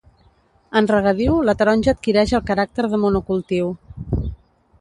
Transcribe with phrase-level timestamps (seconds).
[0.79, 3.73] En regadiu la taronja adquireix el caràcter de monocultiu.